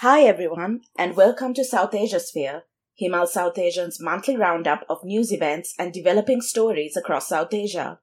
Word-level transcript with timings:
Hi 0.00 0.24
everyone, 0.24 0.82
and 0.98 1.16
welcome 1.16 1.54
to 1.54 1.64
South 1.64 1.94
Asia 1.94 2.20
Sphere, 2.20 2.64
Himal 3.00 3.26
Southasian's 3.26 3.98
monthly 3.98 4.36
roundup 4.36 4.84
of 4.90 5.02
news 5.04 5.32
events 5.32 5.74
and 5.78 5.90
developing 5.90 6.42
stories 6.42 6.98
across 6.98 7.30
South 7.30 7.54
Asia. 7.54 7.98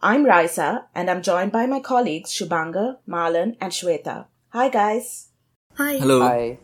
I'm 0.00 0.24
Raisa, 0.24 0.86
and 0.94 1.10
I'm 1.10 1.20
joined 1.20 1.50
by 1.50 1.66
my 1.66 1.80
colleagues 1.80 2.30
Shubhanga, 2.30 2.98
Marlon, 3.08 3.56
and 3.60 3.72
Shweta. 3.72 4.26
Hi 4.50 4.68
guys. 4.68 5.30
Hi. 5.74 5.96
Hello. 5.96 6.20
Hi. 6.20 6.58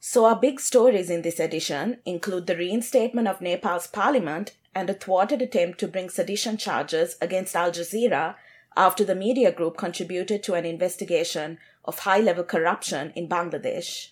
So 0.00 0.24
our 0.24 0.34
big 0.34 0.58
stories 0.58 1.08
in 1.08 1.22
this 1.22 1.38
edition 1.38 1.98
include 2.04 2.48
the 2.48 2.56
reinstatement 2.56 3.28
of 3.28 3.38
Nepal's 3.38 3.86
parliament 3.86 4.56
and 4.74 4.90
a 4.90 4.94
thwarted 4.94 5.40
attempt 5.40 5.78
to 5.78 5.86
bring 5.86 6.10
sedition 6.10 6.56
charges 6.56 7.16
against 7.20 7.54
Al 7.54 7.70
Jazeera 7.70 8.34
after 8.76 9.04
the 9.04 9.14
media 9.14 9.50
group 9.50 9.76
contributed 9.76 10.42
to 10.42 10.54
an 10.54 10.66
investigation 10.66 11.58
of 11.86 12.00
high 12.00 12.20
level 12.20 12.44
corruption 12.44 13.12
in 13.14 13.28
Bangladesh. 13.28 14.08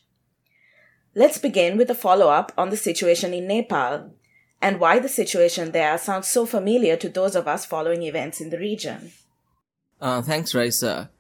Let's 1.15 1.39
begin 1.39 1.77
with 1.77 1.91
a 1.91 1.95
follow 1.95 2.29
up 2.29 2.53
on 2.59 2.71
the 2.71 2.77
situation 2.77 3.33
in 3.33 3.47
Nepal 3.47 4.11
and 4.61 4.81
why 4.81 4.99
the 4.99 5.09
situation 5.09 5.73
there 5.73 5.97
sounds 5.99 6.29
so 6.29 6.47
familiar 6.47 6.97
to 6.97 7.09
those 7.09 7.37
of 7.37 7.47
us 7.47 7.67
following 7.67 8.03
events 8.03 8.41
in 8.41 8.51
the 8.51 8.59
region. 8.59 9.13
Uh, 10.01 10.23
thanks, 10.23 10.55
Raisa. 10.55 11.11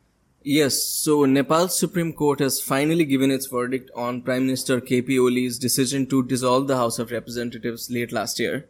Yes, 0.42 0.82
so 0.82 1.24
Nepal's 1.24 1.78
Supreme 1.78 2.12
Court 2.12 2.40
has 2.40 2.60
finally 2.60 3.04
given 3.04 3.30
its 3.30 3.46
verdict 3.46 3.90
on 3.96 4.20
Prime 4.20 4.46
Minister 4.46 4.80
KP 4.80 5.18
Oli's 5.18 5.58
decision 5.58 6.06
to 6.06 6.22
dissolve 6.22 6.66
the 6.66 6.76
House 6.76 6.98
of 6.98 7.10
Representatives 7.10 7.90
late 7.90 8.12
last 8.12 8.38
year. 8.38 8.68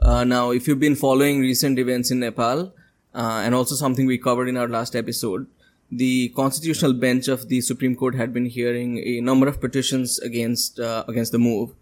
Uh, 0.00 0.24
now, 0.24 0.50
if 0.50 0.68
you've 0.68 0.78
been 0.78 0.94
following 0.94 1.40
recent 1.40 1.78
events 1.78 2.10
in 2.10 2.20
Nepal, 2.20 2.72
uh, 3.14 3.40
and 3.44 3.54
also 3.54 3.74
something 3.74 4.06
we 4.06 4.18
covered 4.18 4.48
in 4.48 4.56
our 4.56 4.68
last 4.68 4.94
episode, 4.94 5.46
the 5.90 6.30
constitutional 6.30 6.92
bench 6.92 7.28
of 7.28 7.48
the 7.48 7.60
Supreme 7.60 7.94
Court 7.94 8.14
had 8.14 8.32
been 8.32 8.46
hearing 8.46 8.98
a 8.98 9.20
number 9.20 9.46
of 9.46 9.60
petitions 9.60 10.18
against 10.18 10.80
uh, 10.80 11.04
against 11.08 11.32
the 11.32 11.38
move, 11.38 11.74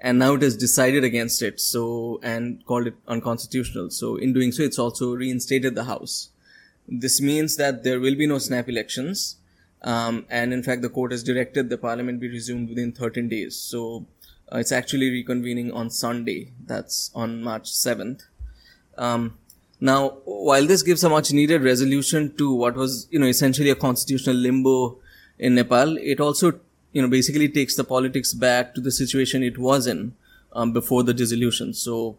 and 0.00 0.18
now 0.18 0.34
it 0.34 0.42
has 0.42 0.56
decided 0.56 1.04
against 1.04 1.42
it. 1.42 1.60
So 1.60 2.20
and 2.22 2.64
called 2.66 2.88
it 2.88 2.94
unconstitutional. 3.06 3.90
So 3.90 4.16
in 4.16 4.32
doing 4.32 4.52
so, 4.52 4.62
it's 4.62 4.78
also 4.78 5.14
reinstated 5.14 5.74
the 5.74 5.84
House. 5.84 6.30
This 6.88 7.20
means 7.20 7.56
that 7.56 7.84
there 7.84 8.00
will 8.00 8.16
be 8.16 8.26
no 8.26 8.38
snap 8.38 8.68
elections. 8.68 9.36
Um, 9.82 10.26
and 10.30 10.52
in 10.52 10.62
fact, 10.62 10.82
the 10.82 10.88
court 10.88 11.10
has 11.10 11.24
directed 11.24 11.68
the 11.68 11.78
parliament 11.78 12.20
be 12.20 12.28
resumed 12.28 12.68
within 12.68 12.92
13 12.92 13.28
days. 13.28 13.56
So 13.56 14.06
uh, 14.52 14.58
it's 14.58 14.72
actually 14.72 15.10
reconvening 15.10 15.74
on 15.74 15.90
Sunday. 15.90 16.52
That's 16.64 17.10
on 17.14 17.42
March 17.42 17.64
7th. 17.64 18.22
Um, 18.96 19.38
now, 19.82 20.10
while 20.24 20.64
this 20.64 20.84
gives 20.84 21.02
a 21.02 21.08
much 21.08 21.32
needed 21.32 21.64
resolution 21.64 22.36
to 22.36 22.54
what 22.54 22.76
was, 22.76 23.08
you 23.10 23.18
know, 23.18 23.26
essentially 23.26 23.68
a 23.68 23.74
constitutional 23.74 24.36
limbo 24.36 24.98
in 25.40 25.56
Nepal, 25.56 25.96
it 25.96 26.20
also, 26.20 26.60
you 26.92 27.02
know, 27.02 27.08
basically 27.08 27.48
takes 27.48 27.74
the 27.74 27.82
politics 27.82 28.32
back 28.32 28.76
to 28.76 28.80
the 28.80 28.92
situation 28.92 29.42
it 29.42 29.58
was 29.58 29.88
in 29.88 30.14
um, 30.52 30.72
before 30.72 31.02
the 31.02 31.12
dissolution. 31.12 31.74
So, 31.74 32.16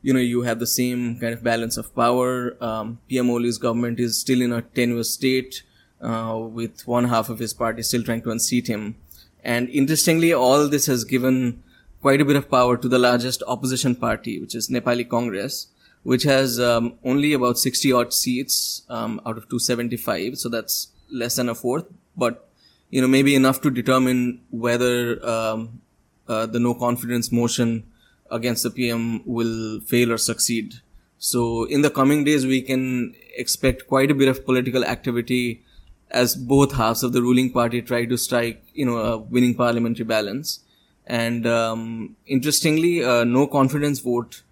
you 0.00 0.14
know, 0.14 0.20
you 0.20 0.42
have 0.42 0.60
the 0.60 0.66
same 0.66 1.18
kind 1.18 1.34
of 1.34 1.42
balance 1.42 1.76
of 1.76 1.92
power. 1.92 2.56
Um, 2.62 3.00
PM 3.08 3.30
Oli's 3.30 3.58
government 3.58 3.98
is 3.98 4.20
still 4.20 4.40
in 4.40 4.52
a 4.52 4.62
tenuous 4.62 5.10
state, 5.12 5.64
uh, 6.00 6.38
with 6.38 6.86
one 6.86 7.06
half 7.06 7.28
of 7.28 7.40
his 7.40 7.52
party 7.52 7.82
still 7.82 8.04
trying 8.04 8.22
to 8.22 8.30
unseat 8.30 8.68
him. 8.68 8.94
And 9.42 9.68
interestingly, 9.70 10.32
all 10.32 10.68
this 10.68 10.86
has 10.86 11.02
given 11.02 11.64
quite 12.00 12.20
a 12.20 12.24
bit 12.24 12.36
of 12.36 12.48
power 12.48 12.76
to 12.76 12.88
the 12.88 13.00
largest 13.00 13.42
opposition 13.48 13.96
party, 13.96 14.38
which 14.38 14.54
is 14.54 14.68
Nepali 14.68 15.08
Congress, 15.08 15.66
which 16.02 16.24
has 16.24 16.58
um, 16.58 16.94
only 17.04 17.32
about 17.32 17.58
60 17.58 17.92
odd 17.92 18.12
seats 18.12 18.82
um, 18.88 19.20
out 19.26 19.36
of 19.36 19.48
275. 19.48 20.38
So 20.38 20.48
that's 20.48 20.88
less 21.10 21.36
than 21.36 21.48
a 21.48 21.54
fourth, 21.54 21.86
but 22.16 22.48
you 22.90 23.00
know 23.00 23.08
maybe 23.08 23.34
enough 23.34 23.60
to 23.62 23.70
determine 23.70 24.42
whether 24.50 25.24
um, 25.26 25.80
uh, 26.28 26.46
the 26.46 26.58
no 26.58 26.74
confidence 26.74 27.30
motion 27.32 27.84
against 28.30 28.62
the 28.62 28.70
PM 28.70 29.22
will 29.26 29.80
fail 29.80 30.12
or 30.12 30.18
succeed. 30.18 30.74
So 31.18 31.64
in 31.64 31.82
the 31.82 31.90
coming 31.90 32.24
days, 32.24 32.46
we 32.46 32.62
can 32.62 33.14
expect 33.36 33.86
quite 33.86 34.10
a 34.10 34.14
bit 34.14 34.28
of 34.28 34.44
political 34.44 34.84
activity 34.84 35.62
as 36.10 36.34
both 36.34 36.72
halves 36.72 37.02
of 37.02 37.12
the 37.12 37.22
ruling 37.22 37.50
party 37.52 37.80
try 37.80 38.04
to 38.06 38.16
strike, 38.18 38.62
you 38.74 38.84
know, 38.84 38.96
a 38.98 39.18
winning 39.18 39.54
parliamentary 39.54 40.04
balance. 40.04 40.60
And 41.06 41.46
um, 41.46 42.16
interestingly, 42.26 43.02
a 43.02 43.24
no 43.24 43.46
confidence 43.46 44.00
vote 44.00 44.42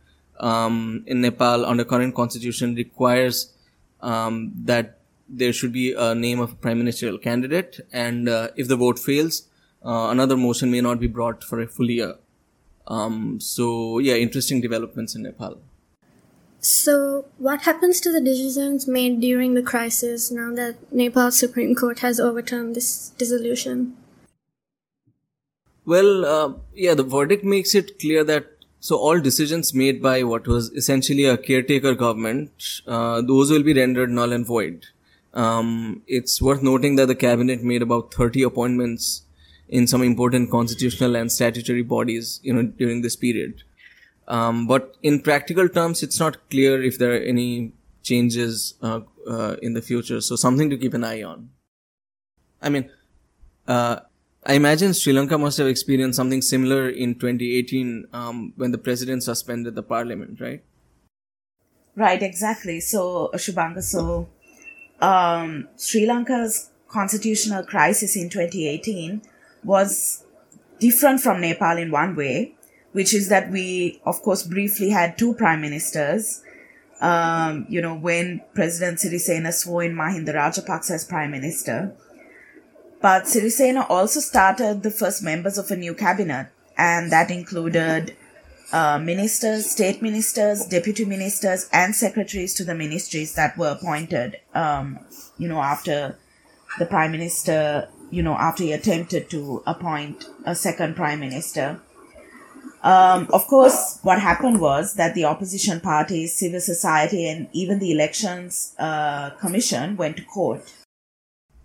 um, 0.41 1.05
in 1.07 1.21
Nepal 1.21 1.65
under 1.65 1.85
current 1.85 2.15
constitution 2.15 2.75
requires 2.75 3.55
um, 4.01 4.53
that 4.65 4.99
there 5.29 5.53
should 5.53 5.73
be 5.73 5.93
a 5.93 6.15
name 6.15 6.41
of 6.41 6.53
a 6.53 6.55
prime 6.57 6.79
ministerial 6.79 7.19
candidate, 7.19 7.81
and 7.93 8.29
uh, 8.29 8.49
if 8.57 8.67
the 8.67 8.77
vote 8.77 8.99
fails, 8.99 9.49
uh, 9.85 10.09
another 10.11 10.37
motion 10.37 10.71
may 10.71 10.81
not 10.81 10.99
be 10.99 11.07
brought 11.07 11.45
for 11.45 11.61
a 11.61 11.67
full 11.67 11.89
year. 11.89 12.15
Um, 12.89 13.39
so 13.41 13.99
yeah, 13.99 14.15
interesting 14.15 14.61
developments 14.61 15.15
in 15.15 15.23
Nepal. 15.23 15.61
So, 16.63 17.25
what 17.39 17.63
happens 17.63 18.01
to 18.03 18.13
the 18.13 18.21
decisions 18.21 18.87
made 18.87 19.21
during 19.21 19.55
the 19.55 19.63
crisis 19.63 20.31
now 20.31 20.53
that 20.55 20.93
Nepal's 20.93 21.39
Supreme 21.39 21.75
Court 21.75 22.01
has 22.01 22.21
overturned 22.21 22.77
this 22.77 23.11
dissolution? 23.17 23.97
Well, 25.87 26.25
uh, 26.27 26.53
yeah, 26.75 26.93
the 26.93 27.03
verdict 27.03 27.45
makes 27.45 27.75
it 27.75 27.99
clear 27.99 28.25
that 28.25 28.50
so 28.81 28.97
all 28.97 29.21
decisions 29.21 29.75
made 29.75 30.03
by 30.03 30.23
what 30.23 30.49
was 30.49 30.71
essentially 30.71 31.27
a 31.27 31.37
caretaker 31.37 31.95
government, 31.95 32.51
uh, 32.87 33.21
those 33.21 33.51
will 33.51 33.63
be 33.63 33.75
rendered 33.75 34.11
null 34.11 34.33
and 34.33 34.47
void. 34.47 34.87
Um, 35.35 36.03
it's 36.07 36.41
worth 36.41 36.63
noting 36.63 36.97
that 36.97 37.07
the 37.07 37.15
cabinet 37.15 37.63
made 37.63 37.83
about 37.83 38.13
30 38.15 38.43
appointments 38.43 39.23
in 39.69 39.87
some 39.87 40.03
important 40.03 40.51
constitutional 40.51 41.15
and 41.15 41.31
statutory 41.31 41.83
bodies, 41.83 42.41
you 42.43 42.53
know, 42.55 42.63
during 42.63 43.03
this 43.03 43.17
period. 43.17 43.63
Um, 44.27 44.67
but 44.67 44.97
in 45.03 45.21
practical 45.21 45.69
terms, 45.69 46.03
it's 46.03 46.19
not 46.19 46.49
clear 46.51 46.83
if 46.83 46.99
there 46.99 47.13
are 47.13 47.23
any 47.23 47.73
changes 48.03 48.75
uh, 48.83 49.01
uh, 49.29 49.57
in 49.61 49.75
the 49.75 49.83
future. 49.83 50.21
So 50.21 50.37
something 50.37 50.71
to 50.71 50.79
keep 50.79 50.95
an 50.95 51.05
eye 51.05 51.23
on. 51.23 51.51
I 52.63 52.71
mean, 52.71 52.91
uh, 53.69 54.01
I 54.45 54.55
imagine 54.55 54.95
Sri 54.95 55.13
Lanka 55.13 55.37
must 55.37 55.59
have 55.59 55.67
experienced 55.67 56.17
something 56.17 56.41
similar 56.41 56.89
in 56.89 57.15
2018 57.15 58.07
um, 58.13 58.53
when 58.57 58.71
the 58.71 58.79
president 58.79 59.23
suspended 59.23 59.75
the 59.75 59.83
parliament, 59.83 60.41
right? 60.41 60.65
Right, 61.95 62.23
exactly. 62.23 62.81
So, 62.81 63.31
Shubhanga, 63.35 63.83
so 63.83 64.29
um, 65.03 65.69
Sri 65.77 66.07
Lanka's 66.07 66.71
constitutional 66.89 67.65
crisis 67.65 68.17
in 68.17 68.31
2018 68.31 69.23
was 69.63 70.25
different 70.79 71.21
from 71.21 71.43
Nepal 71.43 71.77
in 71.77 71.91
one 71.91 72.17
way, 72.17 72.55
which 72.93 73.13
is 73.13 73.29
that 73.29 73.51
we, 73.51 74.01
of 74.07 74.23
course, 74.23 74.43
briefly 74.43 74.89
had 74.89 75.19
two 75.19 75.35
prime 75.35 75.61
ministers. 75.61 76.43
Um, 77.03 77.67
you 77.69 77.81
know, 77.83 77.95
when 77.95 78.43
President 78.55 78.99
Sirisena 78.99 79.53
swore 79.53 79.85
in 79.85 79.95
Mahinda 79.95 80.35
Rajapaksa 80.35 80.93
as 80.93 81.05
prime 81.05 81.31
minister. 81.31 81.95
But 83.01 83.25
Sirisena 83.25 83.87
also 83.89 84.21
started 84.21 84.83
the 84.83 84.91
first 84.91 85.23
members 85.23 85.57
of 85.57 85.71
a 85.71 85.77
new 85.77 85.95
cabinet, 85.95 86.49
and 86.77 87.11
that 87.11 87.31
included 87.31 88.15
uh, 88.73 88.99
ministers, 88.99 89.71
state 89.71 90.03
ministers, 90.03 90.67
deputy 90.67 91.05
ministers, 91.05 91.69
and 91.73 91.97
secretaries 91.97 92.55
to 92.55 92.65
the 92.65 92.75
ministries 92.75 93.35
that 93.35 93.57
were 93.57 93.71
appointed, 93.71 94.39
um, 94.55 94.99
you 95.39 95.49
know, 95.49 95.61
after 95.61 96.19
the 96.79 96.87
prime 96.87 97.11
minister, 97.11 97.89
you 98.11 98.23
know, 98.23 98.35
after 98.35 98.65
he 98.65 98.73
attempted 98.73 99.31
to 99.31 99.63
appoint 99.67 100.27
a 100.45 100.55
second 100.55 100.95
prime 100.95 101.21
minister. 101.21 101.81
Um, 102.83 103.29
of 103.33 103.47
course, 103.47 103.99
what 104.03 104.21
happened 104.21 104.61
was 104.61 104.95
that 104.95 105.15
the 105.15 105.25
opposition 105.25 105.81
parties, 105.81 106.35
civil 106.35 106.61
society, 106.61 107.29
and 107.29 107.49
even 107.53 107.79
the 107.79 107.93
elections 107.93 108.75
uh, 108.79 109.31
commission 109.31 109.97
went 109.97 110.17
to 110.19 110.25
court 110.25 110.63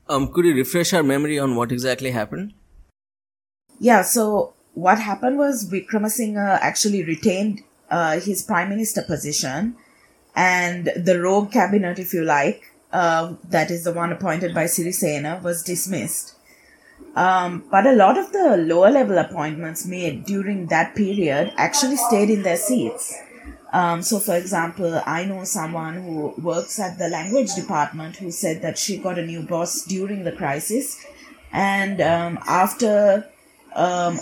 um, 0.07 0.31
could 0.31 0.45
you 0.45 0.55
refresh 0.55 0.93
our 0.93 1.03
memory 1.03 1.39
on 1.39 1.55
what 1.55 1.71
exactly 1.71 2.11
happened? 2.11 2.53
Yeah, 3.80 4.03
so 4.03 4.53
what 4.74 5.00
happened 5.00 5.38
was 5.38 5.69
Wickremesinghe 5.69 6.59
actually 6.62 7.03
retained 7.03 7.62
uh, 7.89 8.19
his 8.19 8.41
prime 8.41 8.69
minister 8.69 9.01
position, 9.01 9.75
and 10.35 10.91
the 10.95 11.19
rogue 11.21 11.51
cabinet, 11.51 12.00
if 12.00 12.13
you 12.13 12.24
like, 12.24 12.71
uh, 12.91 13.33
that 13.50 13.71
is 13.71 13.83
the 13.83 13.94
one 13.94 14.12
appointed 14.12 14.53
by 14.53 14.65
Sirisena, 14.65 15.41
was 15.41 15.63
dismissed. 15.63 16.35
Um, 17.15 17.63
but 17.71 17.85
a 17.85 17.94
lot 17.94 18.18
of 18.18 18.31
the 18.31 18.57
lower 18.57 18.91
level 18.91 19.18
appointments 19.18 19.85
made 19.85 20.25
during 20.25 20.68
that 20.68 20.95
period 20.95 21.53
actually 21.57 21.95
stayed 21.95 22.30
in 22.30 22.44
their 22.44 22.57
seats. 22.57 23.18
Um, 23.80 24.01
so, 24.01 24.19
for 24.19 24.36
example, 24.36 25.01
I 25.06 25.25
know 25.25 25.44
someone 25.44 25.95
who 25.95 26.33
works 26.42 26.80
at 26.80 26.98
the 26.98 27.10
language 27.10 27.54
department 27.56 28.16
who 28.18 28.31
said 28.31 28.62
that 28.62 28.77
she 28.77 28.98
got 28.98 29.19
a 29.19 29.25
new 29.25 29.42
boss 29.44 29.83
during 29.94 30.24
the 30.24 30.31
crisis, 30.31 31.04
and 31.51 32.00
um, 32.01 32.39
after 32.48 32.94
um, 33.75 34.19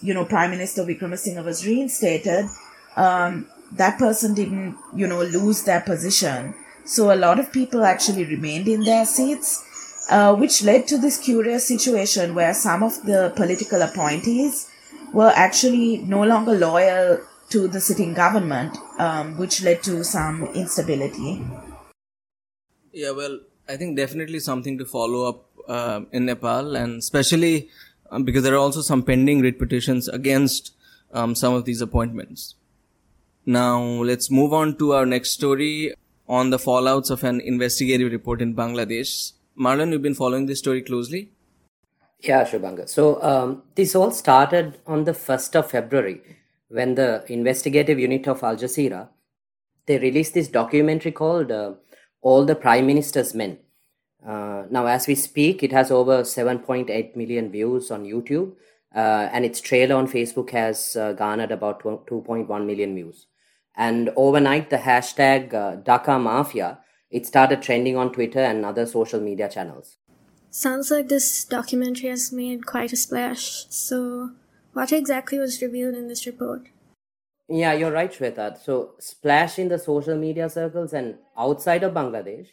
you 0.00 0.14
know 0.14 0.24
Prime 0.24 0.50
Minister 0.50 0.82
Wickremesinghe 0.84 1.44
was 1.44 1.66
reinstated, 1.66 2.46
um, 2.96 3.46
that 3.72 3.98
person 3.98 4.34
didn't 4.34 4.76
you 4.94 5.06
know 5.06 5.22
lose 5.22 5.64
their 5.64 5.82
position. 5.82 6.54
So 6.84 7.12
a 7.12 7.18
lot 7.26 7.38
of 7.38 7.52
people 7.52 7.84
actually 7.84 8.24
remained 8.24 8.68
in 8.68 8.82
their 8.92 9.04
seats. 9.04 9.50
uh, 10.08 10.34
which 10.34 10.62
led 10.62 10.86
to 10.88 10.98
this 10.98 11.18
curious 11.18 11.66
situation 11.66 12.34
where 12.34 12.54
some 12.54 12.82
of 12.82 13.02
the 13.02 13.32
political 13.36 13.82
appointees 13.82 14.70
were 15.12 15.32
actually 15.34 15.98
no 15.98 16.22
longer 16.22 16.52
loyal 16.52 17.18
to 17.50 17.68
the 17.68 17.80
sitting 17.80 18.14
government, 18.14 18.76
um, 18.98 19.36
which 19.38 19.62
led 19.62 19.82
to 19.84 20.02
some 20.04 20.44
instability. 20.54 21.44
Yeah, 22.92 23.10
well, 23.10 23.40
I 23.68 23.76
think 23.76 23.96
definitely 23.96 24.40
something 24.40 24.78
to 24.78 24.84
follow 24.84 25.28
up 25.28 25.46
uh, 25.68 26.00
in 26.12 26.26
Nepal, 26.26 26.76
and 26.76 26.98
especially 26.98 27.68
um, 28.10 28.24
because 28.24 28.42
there 28.42 28.54
are 28.54 28.58
also 28.58 28.80
some 28.80 29.02
pending 29.02 29.40
writ 29.40 29.58
petitions 29.58 30.08
against 30.08 30.72
um, 31.12 31.34
some 31.34 31.54
of 31.54 31.64
these 31.64 31.80
appointments. 31.80 32.54
Now, 33.44 33.80
let's 33.80 34.30
move 34.30 34.52
on 34.52 34.76
to 34.78 34.92
our 34.92 35.06
next 35.06 35.30
story 35.30 35.94
on 36.28 36.50
the 36.50 36.58
fallouts 36.58 37.10
of 37.10 37.22
an 37.22 37.40
investigative 37.40 38.10
report 38.10 38.42
in 38.42 38.54
Bangladesh. 38.54 39.32
Marlon, 39.58 39.92
you've 39.92 40.02
been 40.02 40.14
following 40.14 40.46
this 40.46 40.58
story 40.58 40.82
closely? 40.82 41.30
Yeah, 42.20 42.44
Shubhanga. 42.44 42.88
So, 42.88 43.22
um, 43.22 43.62
this 43.74 43.94
all 43.94 44.10
started 44.10 44.78
on 44.86 45.04
the 45.04 45.12
1st 45.12 45.54
of 45.56 45.70
February 45.70 46.20
when 46.68 46.94
the 46.94 47.24
investigative 47.28 47.98
unit 47.98 48.26
of 48.28 48.42
Al 48.42 48.56
Jazeera 48.56 49.08
they 49.86 49.98
released 49.98 50.34
this 50.34 50.48
documentary 50.48 51.12
called 51.12 51.50
uh, 51.50 51.74
All 52.20 52.44
the 52.44 52.56
Prime 52.56 52.86
Minister's 52.86 53.34
Men. 53.34 53.58
Uh, 54.26 54.64
now, 54.68 54.86
as 54.86 55.06
we 55.06 55.14
speak, 55.14 55.62
it 55.62 55.70
has 55.70 55.92
over 55.92 56.22
7.8 56.22 57.14
million 57.14 57.52
views 57.52 57.92
on 57.92 58.02
YouTube, 58.02 58.54
uh, 58.94 59.28
and 59.32 59.44
its 59.44 59.60
trailer 59.60 59.94
on 59.94 60.08
Facebook 60.08 60.50
has 60.50 60.96
uh, 60.96 61.12
garnered 61.12 61.52
about 61.52 61.82
2.1 61.84 62.66
million 62.66 62.96
views. 62.96 63.26
And 63.76 64.10
overnight, 64.16 64.70
the 64.70 64.78
hashtag 64.78 65.54
uh, 65.54 65.76
Dhaka 65.76 66.20
Mafia 66.20 66.78
it 67.10 67.24
started 67.24 67.62
trending 67.62 67.96
on 67.96 68.12
Twitter 68.12 68.40
and 68.40 68.64
other 68.64 68.84
social 68.84 69.20
media 69.20 69.48
channels. 69.48 69.98
Sounds 70.50 70.90
like 70.90 71.08
this 71.08 71.44
documentary 71.44 72.08
has 72.08 72.32
made 72.32 72.66
quite 72.66 72.92
a 72.92 72.96
splash. 72.96 73.66
So, 73.68 74.30
what 74.76 74.92
exactly 74.92 75.38
was 75.38 75.62
revealed 75.62 75.94
in 75.94 76.06
this 76.06 76.26
report? 76.26 76.68
Yeah, 77.48 77.72
you're 77.72 77.92
right, 77.92 78.12
Shweta. 78.12 78.58
So, 78.62 78.90
splash 78.98 79.58
in 79.58 79.68
the 79.68 79.78
social 79.78 80.16
media 80.18 80.50
circles 80.50 80.92
and 80.92 81.14
outside 81.38 81.82
of 81.82 81.94
Bangladesh, 81.94 82.48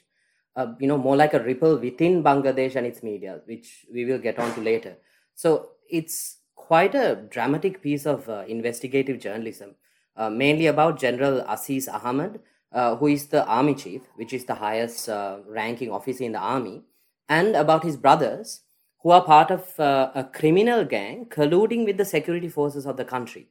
uh, 0.55 0.67
you 0.79 0.87
know, 0.87 0.97
more 0.97 1.17
like 1.17 1.33
a 1.33 1.43
ripple 1.43 1.77
within 1.77 2.23
Bangladesh 2.23 2.77
and 2.77 2.87
its 2.87 3.03
media, 3.03 3.41
which 3.45 3.85
we 3.93 4.05
will 4.05 4.19
get 4.19 4.39
on 4.39 4.53
to 4.55 4.61
later. 4.61 4.95
So, 5.35 5.71
it's 5.89 6.37
quite 6.55 6.95
a 6.95 7.27
dramatic 7.29 7.81
piece 7.81 8.05
of 8.05 8.29
uh, 8.29 8.45
investigative 8.47 9.19
journalism, 9.19 9.75
uh, 10.15 10.29
mainly 10.29 10.67
about 10.67 10.99
General 10.99 11.41
Aziz 11.49 11.89
Ahmad, 11.89 12.39
uh, 12.71 12.95
who 12.95 13.07
is 13.07 13.27
the 13.27 13.45
army 13.45 13.75
chief, 13.75 14.01
which 14.15 14.31
is 14.31 14.45
the 14.45 14.55
highest 14.55 15.09
uh, 15.09 15.39
ranking 15.45 15.91
officer 15.91 16.23
in 16.23 16.31
the 16.31 16.39
army, 16.39 16.83
and 17.27 17.57
about 17.57 17.83
his 17.83 17.97
brothers, 17.97 18.61
who 19.03 19.11
are 19.11 19.23
part 19.23 19.51
of 19.51 19.79
uh, 19.79 20.11
a 20.15 20.23
criminal 20.23 20.83
gang 20.83 21.25
colluding 21.25 21.85
with 21.85 21.97
the 21.97 22.05
security 22.05 22.49
forces 22.49 22.85
of 22.85 22.97
the 22.97 23.05
country. 23.05 23.47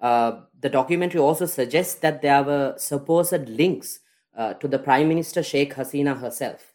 Uh, 0.00 0.40
the 0.60 0.68
documentary 0.68 1.20
also 1.20 1.46
suggests 1.46 1.94
that 1.96 2.20
there 2.22 2.42
were 2.42 2.74
supposed 2.76 3.48
links 3.48 4.00
uh, 4.36 4.54
to 4.54 4.66
the 4.66 4.78
Prime 4.78 5.08
Minister 5.08 5.42
Sheikh 5.42 5.74
Hasina 5.74 6.18
herself. 6.18 6.72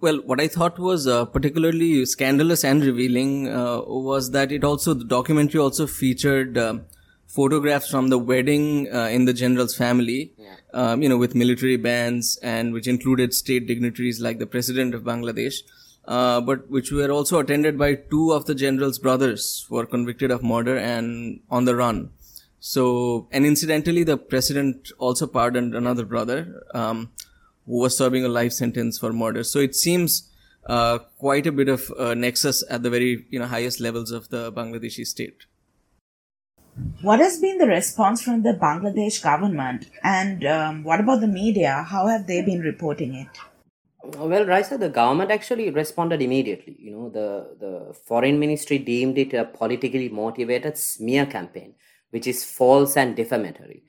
Well, 0.00 0.18
what 0.26 0.40
I 0.40 0.46
thought 0.46 0.78
was 0.78 1.06
uh, 1.06 1.24
particularly 1.24 2.04
scandalous 2.04 2.64
and 2.64 2.84
revealing 2.84 3.46
was 3.46 4.30
that 4.32 4.52
it 4.52 4.62
also, 4.62 4.92
the 4.92 5.04
documentary 5.04 5.58
also 5.58 5.86
featured 5.86 6.58
photographs 7.26 7.90
from 7.90 8.08
the 8.08 8.18
wedding 8.18 8.92
uh, 8.92 9.08
in 9.08 9.24
the 9.24 9.32
general's 9.32 9.76
family, 9.76 10.32
yeah. 10.38 10.56
um, 10.72 11.02
you 11.02 11.08
know, 11.08 11.16
with 11.16 11.34
military 11.34 11.76
bands 11.76 12.38
and 12.42 12.72
which 12.72 12.86
included 12.86 13.34
state 13.34 13.66
dignitaries 13.66 14.20
like 14.20 14.38
the 14.38 14.46
president 14.46 14.94
of 14.94 15.02
Bangladesh, 15.02 15.56
uh, 16.06 16.40
but 16.40 16.70
which 16.70 16.92
were 16.92 17.10
also 17.10 17.38
attended 17.38 17.78
by 17.78 17.94
two 17.94 18.32
of 18.32 18.46
the 18.46 18.54
general's 18.54 18.98
brothers 18.98 19.66
who 19.68 19.76
were 19.76 19.86
convicted 19.86 20.30
of 20.30 20.42
murder 20.42 20.76
and 20.76 21.40
on 21.50 21.64
the 21.64 21.76
run. 21.76 22.10
So, 22.60 23.28
and 23.30 23.44
incidentally, 23.46 24.02
the 24.02 24.16
president 24.16 24.90
also 24.98 25.26
pardoned 25.26 25.74
another 25.74 26.04
brother 26.04 26.62
um, 26.74 27.10
who 27.66 27.78
was 27.78 27.96
serving 27.96 28.24
a 28.24 28.28
life 28.28 28.52
sentence 28.52 28.98
for 28.98 29.12
murder. 29.12 29.44
So 29.44 29.58
it 29.58 29.74
seems 29.74 30.30
uh, 30.66 30.98
quite 31.18 31.46
a 31.46 31.52
bit 31.52 31.68
of 31.68 31.90
nexus 32.16 32.64
at 32.68 32.82
the 32.82 32.90
very 32.90 33.26
you 33.30 33.38
know 33.38 33.46
highest 33.46 33.80
levels 33.80 34.10
of 34.10 34.28
the 34.30 34.52
Bangladeshi 34.52 35.06
state. 35.06 35.46
What 37.00 37.20
has 37.20 37.38
been 37.40 37.56
the 37.58 37.66
response 37.66 38.22
from 38.22 38.42
the 38.42 38.52
Bangladesh 38.52 39.22
government, 39.22 39.88
and 40.02 40.44
um, 40.44 40.84
what 40.84 41.00
about 41.00 41.20
the 41.20 41.26
media? 41.26 41.86
How 41.88 42.06
have 42.06 42.26
they 42.26 42.42
been 42.42 42.60
reporting 42.60 43.14
it? 43.14 43.28
Well, 44.16 44.44
Raisa, 44.44 44.78
the 44.78 44.88
government 44.88 45.30
actually 45.30 45.70
responded 45.70 46.22
immediately. 46.22 46.76
You 46.78 46.90
know, 46.92 47.08
the, 47.10 47.56
the 47.58 47.94
foreign 47.94 48.38
ministry 48.38 48.78
deemed 48.78 49.18
it 49.18 49.34
a 49.34 49.44
politically 49.44 50.08
motivated 50.08 50.78
smear 50.78 51.26
campaign, 51.26 51.74
which 52.10 52.26
is 52.26 52.44
false 52.44 52.96
and 52.96 53.16
defamatory. 53.16 53.82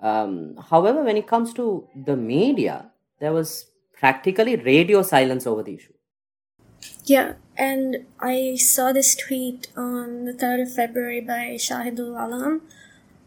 Um, 0.00 0.56
however, 0.70 1.02
when 1.02 1.16
it 1.16 1.26
comes 1.26 1.54
to 1.54 1.88
the 1.94 2.16
media, 2.16 2.90
there 3.20 3.32
was 3.32 3.66
practically 3.94 4.56
radio 4.56 5.02
silence 5.02 5.46
over 5.46 5.62
the 5.62 5.74
issue. 5.74 5.92
Yeah, 7.04 7.34
and 7.56 8.06
I 8.20 8.56
saw 8.56 8.92
this 8.92 9.14
tweet 9.14 9.68
on 9.76 10.24
the 10.24 10.32
3rd 10.32 10.62
of 10.62 10.74
February 10.74 11.20
by 11.20 11.56
Shahidul 11.56 12.20
Alam. 12.20 12.62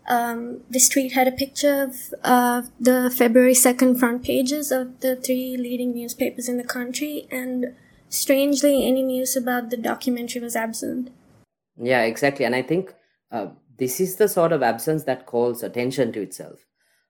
Um, 0.08 0.62
this 0.70 0.88
tweet 0.88 1.14
had 1.14 1.28
a 1.28 1.32
picture 1.32 1.84
of 1.84 2.14
uh, 2.24 2.64
the 2.80 3.12
February 3.16 3.54
2nd 3.54 4.00
front 4.00 4.24
pages 4.24 4.72
of 4.72 5.00
the 5.00 5.16
three 5.16 5.58
leading 5.58 5.94
newspapers 5.94 6.48
in 6.48 6.58
the 6.58 6.64
country, 6.64 7.28
and 7.32 7.76
strangely, 8.10 8.86
any 8.86 9.02
news 9.02 9.36
about 9.36 9.72
the 9.72 9.78
documentary 9.78 10.42
was 10.42 10.56
absent. 10.56 11.10
Yeah, 11.78 12.04
exactly. 12.04 12.46
And 12.46 12.56
I 12.56 12.62
think 12.62 12.94
uh, 13.32 13.48
this 13.78 14.00
is 14.00 14.16
the 14.18 14.28
sort 14.28 14.52
of 14.52 14.64
absence 14.64 15.04
that 15.04 15.26
calls 15.26 15.64
attention 15.64 16.12
to 16.14 16.22
itself. 16.22 16.66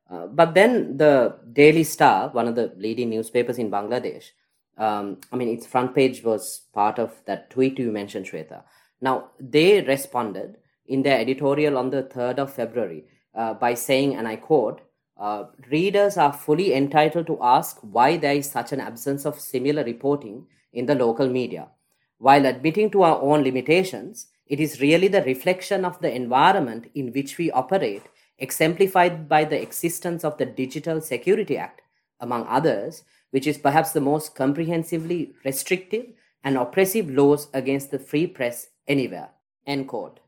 Uh, 0.10 0.28
but 0.28 0.54
then 0.54 0.98
the 0.98 1.36
Daily 1.52 1.84
Star, 1.84 2.30
one 2.30 2.48
of 2.48 2.56
the 2.56 2.74
leading 2.78 3.10
newspapers 3.10 3.58
in 3.58 3.72
Bangladesh, 3.72 4.32
um, 4.78 5.20
I 5.32 5.36
mean, 5.36 5.50
its 5.50 5.66
front 5.66 5.96
page 5.96 6.24
was 6.24 6.62
part 6.74 7.00
of 7.00 7.22
that 7.26 7.50
tweet 7.50 7.80
you 7.80 7.92
mentioned, 7.92 8.26
Shweta. 8.26 8.64
Now, 9.02 9.32
they 9.40 9.82
responded 9.82 10.58
in 10.88 11.04
their 11.04 11.20
editorial 11.20 11.78
on 11.78 11.90
the 11.90 12.04
3rd 12.04 12.40
of 12.40 12.54
February 12.54 13.06
uh, 13.34 13.54
by 13.54 13.74
saying, 13.74 14.16
and 14.16 14.28
I 14.28 14.36
quote, 14.36 14.82
uh, 15.18 15.46
readers 15.72 16.18
are 16.18 16.34
fully 16.34 16.74
entitled 16.74 17.28
to 17.28 17.40
ask 17.42 17.78
why 17.82 18.18
there 18.18 18.36
is 18.36 18.50
such 18.50 18.72
an 18.72 18.82
absence 18.82 19.26
of 19.26 19.40
similar 19.40 19.84
reporting 19.84 20.46
in 20.74 20.86
the 20.86 20.96
local 20.96 21.30
media. 21.30 21.70
While 22.18 22.46
admitting 22.46 22.92
to 22.92 23.04
our 23.04 23.22
own 23.22 23.44
limitations, 23.44 24.28
it 24.46 24.60
is 24.60 24.82
really 24.82 25.08
the 25.08 25.24
reflection 25.24 25.86
of 25.86 26.00
the 26.02 26.14
environment 26.14 26.90
in 26.94 27.12
which 27.14 27.38
we 27.38 27.50
operate, 27.52 28.04
exemplified 28.38 29.28
by 29.28 29.46
the 29.46 29.62
existence 29.62 30.24
of 30.24 30.38
the 30.38 30.46
Digital 30.46 31.02
Security 31.02 31.58
Act, 31.58 31.82
among 32.20 32.46
others, 32.48 33.04
which 33.32 33.48
is 33.48 33.58
perhaps 33.58 33.92
the 33.92 34.02
most 34.02 34.36
comprehensively 34.36 35.34
restrictive 35.44 36.06
and 36.44 36.58
oppressive 36.58 37.10
laws 37.10 37.48
against 37.54 37.92
the 37.92 38.00
free 38.00 38.28
press 38.28 38.68
anywhere. 38.88 39.30
End 39.66 39.88
quote. 39.88 40.20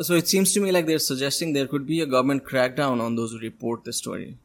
So 0.00 0.14
it 0.14 0.28
seems 0.28 0.52
to 0.52 0.60
me 0.60 0.72
like 0.72 0.86
they're 0.86 0.98
suggesting 0.98 1.52
there 1.52 1.66
could 1.66 1.86
be 1.86 2.00
a 2.00 2.06
government 2.06 2.44
crackdown 2.44 3.00
on 3.00 3.14
those 3.16 3.32
who 3.32 3.38
report 3.38 3.84
the 3.84 3.92
story. 3.92 4.38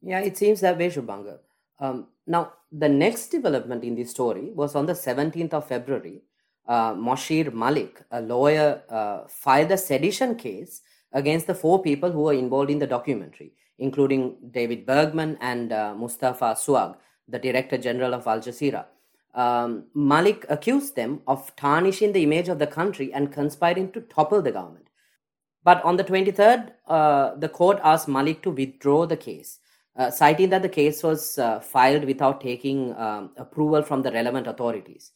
Yeah, 0.00 0.20
it 0.20 0.36
seems 0.36 0.60
that 0.60 0.78
way, 0.78 0.90
Shubhanga. 0.90 1.38
Um, 1.80 2.06
now, 2.26 2.52
the 2.70 2.88
next 2.88 3.28
development 3.28 3.82
in 3.84 3.96
this 3.96 4.10
story 4.10 4.50
was 4.54 4.74
on 4.74 4.86
the 4.86 4.92
17th 4.92 5.54
of 5.54 5.66
February. 5.66 6.22
Uh, 6.66 6.94
Moshir 6.94 7.52
Malik, 7.52 8.02
a 8.10 8.20
lawyer, 8.20 8.82
uh, 8.88 9.22
filed 9.28 9.72
a 9.72 9.76
sedition 9.76 10.36
case 10.36 10.82
against 11.12 11.48
the 11.48 11.54
four 11.54 11.82
people 11.82 12.12
who 12.12 12.20
were 12.20 12.32
involved 12.32 12.70
in 12.70 12.78
the 12.78 12.86
documentary 12.86 13.52
including 13.82 14.36
David 14.50 14.86
Bergman 14.86 15.36
and 15.40 15.72
uh, 15.72 15.94
Mostefa 15.98 16.56
Souag, 16.56 16.96
the 17.28 17.38
Director 17.38 17.78
General 17.78 18.14
of 18.14 18.26
Al 18.26 18.40
Jazeera. 18.40 18.86
Um, 19.34 19.84
Malik 19.94 20.44
accused 20.48 20.94
them 20.94 21.20
of 21.26 21.54
tarnishing 21.56 22.12
the 22.12 22.22
image 22.22 22.48
of 22.48 22.58
the 22.58 22.66
country 22.66 23.12
and 23.12 23.32
conspiring 23.32 23.90
to 23.92 24.00
topple 24.02 24.42
the 24.42 24.52
government. 24.52 24.86
But 25.64 25.84
on 25.84 25.96
the 25.96 26.04
23rd, 26.04 26.72
uh, 26.86 27.34
the 27.36 27.48
court 27.48 27.78
asked 27.84 28.08
Malik 28.08 28.42
to 28.42 28.50
withdraw 28.50 29.06
the 29.06 29.16
case, 29.16 29.60
uh, 29.96 30.10
citing 30.10 30.50
that 30.50 30.62
the 30.62 30.68
case 30.68 31.02
was 31.02 31.38
uh, 31.38 31.60
filed 31.60 32.04
without 32.04 32.40
taking 32.40 32.96
um, 32.96 33.30
approval 33.36 33.82
from 33.82 34.02
the 34.02 34.10
relevant 34.10 34.46
authorities. 34.46 35.12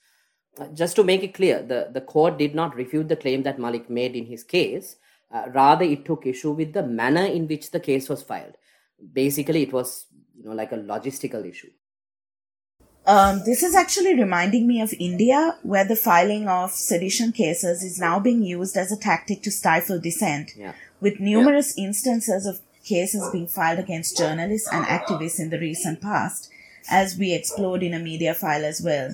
Uh, 0.59 0.69
just 0.69 0.97
to 0.97 1.05
make 1.05 1.23
it 1.23 1.35
clear, 1.35 1.62
the, 1.62 1.88
the 1.93 2.00
court 2.00 2.38
did 2.38 2.55
not 2.55 2.76
refute 2.76 3.09
the 3.09 3.17
claim 3.17 3.43
that 3.43 3.59
Malik 3.59 3.91
made 3.91 4.15
in 4.15 4.26
his 4.26 4.45
case, 4.45 4.97
uh, 5.33 5.45
rather, 5.53 5.85
it 5.85 6.05
took 6.05 6.26
issue 6.26 6.53
with 6.53 6.73
the 6.73 6.83
manner 6.83 7.25
in 7.25 7.49
which 7.49 7.71
the 7.71 7.81
case 7.81 8.09
was 8.09 8.23
filed. 8.23 8.55
Basically, 9.12 9.62
it 9.62 9.73
was 9.73 10.07
you 10.37 10.45
know 10.45 10.53
like 10.53 10.73
a 10.73 10.76
logistical 10.76 11.45
issue. 11.45 11.71
Um, 13.06 13.42
this 13.44 13.62
is 13.62 13.75
actually 13.75 14.14
reminding 14.14 14.66
me 14.66 14.80
of 14.80 14.92
India, 14.98 15.56
where 15.62 15.84
the 15.84 15.94
filing 15.94 16.48
of 16.48 16.72
sedition 16.72 17.30
cases 17.30 17.84
is 17.84 18.00
now 18.00 18.18
being 18.18 18.42
used 18.42 18.76
as 18.76 18.90
a 18.90 18.96
tactic 18.96 19.42
to 19.42 19.50
stifle 19.50 20.00
dissent, 20.00 20.52
yeah. 20.56 20.72
with 21.00 21.20
numerous 21.20 21.75
yeah. 21.76 21.86
instances 21.86 22.46
of 22.46 22.60
cases 22.84 23.28
being 23.32 23.46
filed 23.46 23.78
against 23.78 24.18
journalists 24.18 24.68
and 24.72 24.84
activists 24.86 25.38
in 25.38 25.50
the 25.50 25.58
recent 25.58 26.00
past. 26.00 26.50
as 26.88 27.16
we 27.18 27.34
explored 27.34 27.82
in 27.82 27.94
a 27.94 27.98
media 27.98 28.34
file 28.34 28.64
as 28.64 28.80
well. 28.80 29.12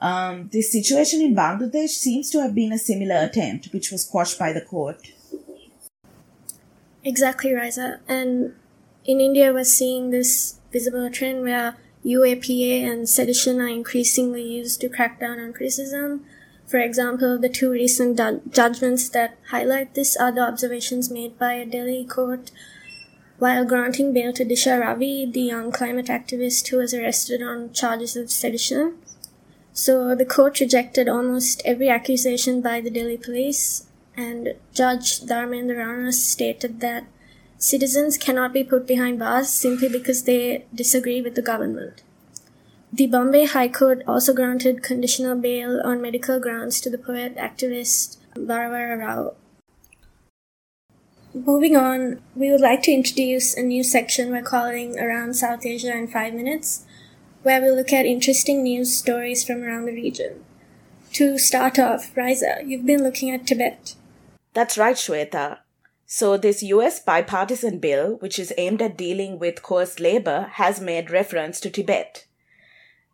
Um, 0.00 0.48
this 0.52 0.72
situation 0.72 1.22
in 1.22 1.34
Bangladesh 1.34 1.90
seems 1.90 2.30
to 2.30 2.42
have 2.42 2.54
been 2.54 2.72
a 2.72 2.78
similar 2.78 3.16
attempt, 3.16 3.72
which 3.72 3.90
was 3.90 4.04
quashed 4.04 4.38
by 4.38 4.52
the 4.52 4.60
court. 4.60 5.12
Exactly, 7.04 7.54
Raisa. 7.54 8.00
And 8.08 8.54
in 9.04 9.20
India, 9.20 9.52
we're 9.52 9.64
seeing 9.64 10.10
this 10.10 10.58
visible 10.72 11.08
trend 11.10 11.42
where 11.42 11.76
UAPA 12.06 12.84
and 12.84 13.08
sedition 13.08 13.60
are 13.60 13.66
increasingly 13.66 14.42
used 14.42 14.80
to 14.80 14.88
crack 14.88 15.18
down 15.18 15.40
on 15.40 15.52
criticism. 15.52 16.24
For 16.64 16.78
example, 16.78 17.36
the 17.36 17.48
two 17.48 17.70
recent 17.70 18.16
du- 18.16 18.40
judgments 18.48 19.08
that 19.08 19.36
highlight 19.50 19.94
this 19.94 20.16
are 20.16 20.30
the 20.30 20.46
observations 20.46 21.10
made 21.10 21.36
by 21.38 21.54
a 21.54 21.66
Delhi 21.66 22.04
court 22.04 22.52
while 23.38 23.64
granting 23.64 24.12
bail 24.12 24.32
to 24.32 24.44
Disha 24.44 24.80
Ravi, 24.80 25.26
the 25.26 25.42
young 25.42 25.70
climate 25.70 26.06
activist 26.06 26.68
who 26.68 26.78
was 26.78 26.94
arrested 26.94 27.42
on 27.42 27.72
charges 27.72 28.16
of 28.16 28.30
sedition. 28.30 28.96
So 29.72 30.14
the 30.14 30.24
court 30.24 30.60
rejected 30.60 31.08
almost 31.08 31.60
every 31.64 31.90
accusation 31.90 32.62
by 32.62 32.80
the 32.80 32.90
Delhi 32.90 33.18
police, 33.18 33.86
and 34.16 34.54
Judge 34.72 35.20
Dharmendra 35.20 35.76
Rana 35.76 36.12
stated 36.12 36.80
that 36.80 37.04
citizens 37.58 38.18
cannot 38.18 38.52
be 38.52 38.64
put 38.64 38.86
behind 38.86 39.18
bars 39.18 39.48
simply 39.48 39.88
because 39.88 40.24
they 40.24 40.64
disagree 40.74 41.22
with 41.22 41.34
the 41.34 41.42
government. 41.42 42.02
The 42.92 43.06
Bombay 43.06 43.46
High 43.46 43.68
Court 43.68 44.02
also 44.06 44.32
granted 44.32 44.82
conditional 44.82 45.36
bail 45.36 45.80
on 45.84 46.00
medical 46.00 46.40
grounds 46.40 46.80
to 46.80 46.90
the 46.90 46.98
poet 46.98 47.36
activist 47.36 48.16
Varavara 48.34 48.98
Rao. 48.98 49.34
Moving 51.34 51.76
on, 51.76 52.22
we 52.34 52.50
would 52.50 52.62
like 52.62 52.82
to 52.82 52.92
introduce 52.92 53.54
a 53.54 53.62
new 53.62 53.82
section 53.82 54.30
we're 54.30 54.42
calling 54.42 54.98
Around 54.98 55.34
South 55.34 55.66
Asia 55.66 55.92
in 55.92 56.08
5 56.08 56.32
Minutes, 56.32 56.86
where 57.42 57.60
we 57.60 57.70
look 57.70 57.92
at 57.92 58.06
interesting 58.06 58.62
news 58.62 58.96
stories 58.96 59.44
from 59.44 59.62
around 59.62 59.84
the 59.84 59.92
region. 59.92 60.44
To 61.12 61.36
start 61.36 61.78
off, 61.78 62.16
Raisa, 62.16 62.60
you've 62.64 62.86
been 62.86 63.02
looking 63.02 63.30
at 63.30 63.46
Tibet. 63.46 63.94
That's 64.54 64.78
right, 64.78 64.96
Shweta. 64.96 65.58
So, 66.08 66.36
this 66.36 66.62
US 66.62 67.00
bipartisan 67.00 67.80
bill, 67.80 68.14
which 68.18 68.38
is 68.38 68.54
aimed 68.56 68.80
at 68.80 68.96
dealing 68.96 69.40
with 69.40 69.62
coerced 69.62 69.98
labor, 69.98 70.50
has 70.52 70.80
made 70.80 71.10
reference 71.10 71.58
to 71.60 71.70
Tibet. 71.70 72.26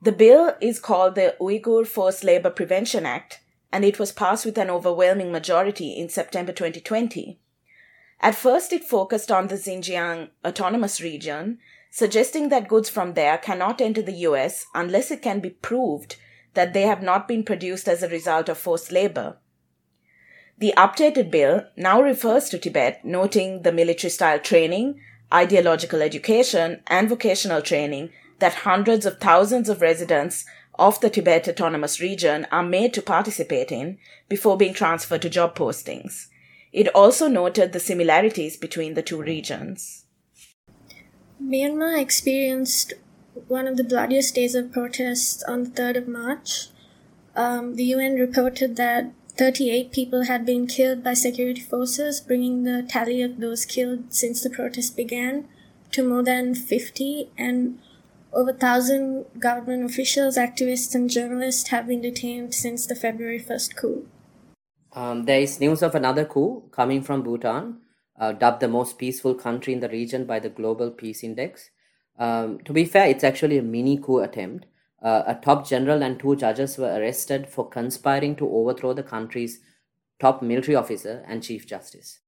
The 0.03 0.13
bill 0.13 0.55
is 0.61 0.79
called 0.79 1.15
the 1.15 1.35
Uyghur 1.41 1.87
Forced 1.87 2.23
Labor 2.23 2.51
Prevention 2.51 3.07
Act, 3.07 3.41
and 3.73 3.83
it 3.83 3.99
was 3.99 4.13
passed 4.13 4.45
with 4.45 4.59
an 4.59 4.69
overwhelming 4.69 5.33
majority 5.33 5.93
in 5.93 6.11
September 6.11 6.53
2020. 6.53 7.39
At 8.21 8.35
first, 8.35 8.75
it 8.75 8.85
focused 8.85 9.33
on 9.33 9.47
the 9.47 9.55
Xinjiang 9.55 10.29
Autonomous 10.45 11.01
Region, 11.01 11.61
suggesting 11.91 12.51
that 12.51 12.69
goods 12.69 12.91
from 12.91 13.15
there 13.15 13.39
cannot 13.39 13.81
enter 13.81 14.03
the 14.03 14.27
US 14.29 14.67
unless 14.75 15.11
it 15.11 15.23
can 15.23 15.41
be 15.41 15.51
proved 15.51 16.17
that 16.53 16.75
they 16.75 16.83
have 16.83 17.03
not 17.03 17.27
been 17.27 17.43
produced 17.43 17.89
as 17.89 18.03
a 18.03 18.09
result 18.09 18.51
of 18.51 18.59
forced 18.59 18.93
labor. 18.93 19.39
The 20.59 20.75
updated 20.77 21.31
bill 21.31 21.67
now 21.77 22.01
refers 22.01 22.49
to 22.51 22.59
Tibet, 22.59 23.05
noting 23.05 23.63
the 23.63 23.73
military 23.73 24.11
style 24.11 24.39
training, 24.39 25.01
ideological 25.33 26.03
education, 26.03 26.83
and 26.87 27.09
vocational 27.09 27.63
training 27.63 28.11
that 28.39 28.55
hundreds 28.67 29.07
of 29.07 29.19
thousands 29.19 29.69
of 29.69 29.81
residents 29.81 30.45
of 30.79 31.01
the 31.01 31.11
Tibet 31.11 31.49
Autonomous 31.49 32.01
Region 32.01 32.47
are 32.51 32.63
made 32.63 32.95
to 32.95 33.03
participate 33.03 33.71
in 33.71 33.99
before 34.29 34.57
being 34.57 34.75
transferred 34.75 35.23
to 35.23 35.31
job 35.31 35.57
postings. 35.57 36.29
It 36.73 36.89
also 36.95 37.29
noted 37.29 37.73
the 37.73 37.81
similarities 37.81 38.57
between 38.57 38.95
the 38.95 39.03
two 39.03 39.21
regions. 39.23 40.07
Myanmar 41.43 42.01
experienced 42.01 42.95
one 43.49 43.67
of 43.67 43.77
the 43.77 43.85
bloodiest 43.85 44.35
days 44.35 44.55
of 44.55 44.73
protests 44.73 45.43
on 45.43 45.65
the 45.65 45.71
3rd 45.71 45.99
of 45.99 46.09
March. 46.09 46.69
Um, 47.35 47.77
the 47.77 47.85
UN 47.85 48.15
reported 48.15 48.77
that 48.77 49.13
38 49.37 49.93
people 49.93 50.25
had 50.25 50.45
been 50.45 50.67
killed 50.67 51.03
by 51.03 51.15
security 51.15 51.61
forces, 51.61 52.21
bringing 52.21 52.65
the 52.65 52.83
tally 52.83 53.23
of 53.23 53.41
those 53.41 53.65
killed 53.65 54.12
since 54.12 54.43
the 54.43 54.51
protest 54.51 54.97
began 54.97 55.49
to 55.91 56.07
more 56.07 56.23
than 56.23 56.55
50, 56.55 57.31
and 57.39 57.79
over 58.33 58.53
1,000 58.53 59.27
government 59.39 59.85
officials, 59.85 60.37
activists, 60.37 60.95
and 60.95 61.11
journalists 61.11 61.69
have 61.69 61.87
been 61.87 62.01
detained 62.01 62.55
since 62.55 62.87
the 62.87 62.95
February 62.95 63.41
1st 63.41 63.77
coup. 63.77 64.07
Um, 64.95 65.25
there 65.25 65.41
is 65.41 65.61
news 65.61 65.83
of 65.83 65.95
another 65.95 66.25
coup 66.25 66.65
coming 66.71 67.03
from 67.03 67.23
Bhutan, 67.23 67.79
uh, 68.19 68.33
dubbed 68.33 68.61
the 68.61 68.69
most 68.69 68.99
peaceful 68.99 69.35
country 69.35 69.73
in 69.73 69.81
the 69.81 69.89
region 69.89 70.27
by 70.27 70.39
the 70.39 70.51
Global 70.51 70.91
Peace 70.91 71.25
Index. 71.25 71.71
Um, 72.19 72.59
to 72.65 72.73
be 72.73 72.85
fair, 72.85 73.09
it's 73.09 73.25
actually 73.25 73.59
a 73.59 73.62
mini 73.62 73.97
coup 73.97 74.19
attempt. 74.19 74.67
Uh, 75.03 75.23
a 75.27 75.35
top 75.35 75.67
general 75.67 76.03
and 76.03 76.21
two 76.21 76.37
judges 76.37 76.79
were 76.79 76.95
arrested 76.95 77.49
for 77.49 77.69
conspiring 77.69 78.37
to 78.37 78.49
overthrow 78.49 78.93
the 78.93 79.03
country's 79.03 79.61
top 80.21 80.43
military 80.43 80.77
officer 80.77 81.25
and 81.27 81.43
chief 81.43 81.67
justice. 81.67 82.21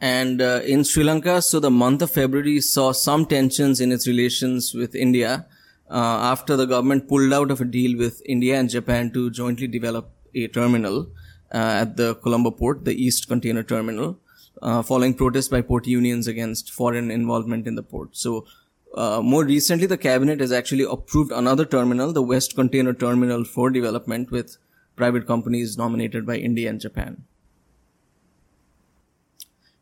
And 0.00 0.42
uh, 0.42 0.60
in 0.64 0.84
Sri 0.84 1.02
Lanka, 1.02 1.40
so 1.42 1.58
the 1.58 1.70
month 1.70 2.02
of 2.02 2.10
February 2.10 2.60
saw 2.60 2.92
some 2.92 3.26
tensions 3.26 3.80
in 3.80 3.90
its 3.90 4.06
relations 4.06 4.74
with 4.74 4.94
India 4.94 5.46
uh, 5.90 6.18
after 6.32 6.56
the 6.56 6.66
government 6.66 7.08
pulled 7.08 7.32
out 7.32 7.50
of 7.50 7.60
a 7.60 7.64
deal 7.64 7.96
with 7.98 8.20
India 8.26 8.58
and 8.58 8.68
Japan 8.68 9.10
to 9.12 9.30
jointly 9.30 9.66
develop 9.66 10.10
a 10.34 10.48
terminal 10.48 11.08
uh, 11.52 11.82
at 11.82 11.96
the 11.96 12.14
Colombo 12.16 12.50
port, 12.50 12.84
the 12.84 12.94
East 12.94 13.28
Container 13.28 13.62
Terminal, 13.62 14.18
uh, 14.62 14.82
following 14.82 15.14
protests 15.14 15.48
by 15.48 15.60
port 15.60 15.86
unions 15.86 16.26
against 16.26 16.70
foreign 16.70 17.10
involvement 17.10 17.66
in 17.66 17.74
the 17.74 17.82
port. 17.82 18.16
So, 18.16 18.46
uh, 18.94 19.20
more 19.22 19.44
recently, 19.44 19.86
the 19.86 19.98
cabinet 19.98 20.40
has 20.40 20.52
actually 20.52 20.84
approved 20.84 21.32
another 21.32 21.64
terminal, 21.64 22.12
the 22.12 22.22
West 22.22 22.54
Container 22.54 22.94
Terminal, 22.94 23.44
for 23.44 23.70
development 23.70 24.30
with 24.30 24.56
private 24.96 25.26
companies 25.26 25.76
nominated 25.76 26.24
by 26.26 26.36
India 26.36 26.70
and 26.70 26.80
Japan. 26.80 27.24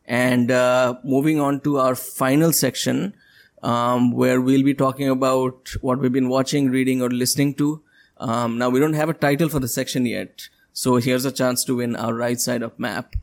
And 0.07 0.51
uh, 0.51 0.97
moving 1.05 1.41
on 1.41 1.61
to 1.61 1.79
our 1.79 1.95
final 1.95 2.53
section, 2.53 3.15
um, 3.63 4.13
where 4.13 4.41
we'll 4.41 4.65
be 4.65 4.75
talking 4.75 5.09
about 5.09 5.71
what 5.81 5.99
we've 5.99 6.13
been 6.13 6.29
watching, 6.29 6.71
reading, 6.71 7.01
or 7.01 7.09
listening 7.09 7.55
to. 7.55 7.83
Um, 8.19 8.59
now, 8.59 8.69
we 8.69 8.81
don't 8.81 8.95
have 8.95 9.09
a 9.09 9.15
title 9.15 9.49
for 9.49 9.61
the 9.61 9.69
section 9.69 10.07
yet, 10.07 10.49
so 10.73 10.97
here's 10.97 11.25
a 11.25 11.33
chance 11.33 11.65
to 11.65 11.77
win 11.77 11.97
our 11.97 12.13
right 12.13 12.41
side 12.41 12.63
up 12.63 12.79
map. 12.79 13.15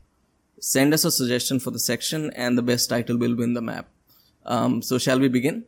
Send 0.58 0.94
us 0.94 1.04
a 1.04 1.10
suggestion 1.10 1.60
for 1.60 1.70
the 1.70 1.78
section, 1.78 2.30
and 2.34 2.56
the 2.56 2.62
best 2.62 2.88
title 2.88 3.16
will 3.16 3.36
win 3.36 3.52
the 3.52 3.62
map. 3.62 3.88
Um, 4.44 4.82
so, 4.82 4.98
shall 4.98 5.20
we 5.20 5.28
begin? 5.28 5.64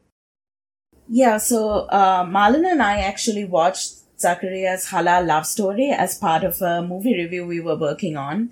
Yeah, 1.09 1.39
so 1.39 1.87
uh, 1.91 2.25
Marlon 2.25 2.65
and 2.71 2.83
I 2.83 3.01
actually 3.01 3.45
watched 3.45 3.95
Zakariya's 4.19 4.87
Halal 4.87 5.27
love 5.27 5.47
story 5.47 5.91
as 5.91 6.17
part 6.17 6.45
of 6.45 6.61
a 6.63 6.83
movie 6.83 7.15
review 7.15 7.47
we 7.47 7.61
were 7.61 7.77
working 7.77 8.17
on. 8.17 8.51